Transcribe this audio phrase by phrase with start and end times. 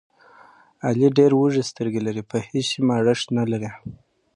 [0.85, 3.69] علي ډېرې وږې سترګې لري، په هېڅ شي مړښت نه لري.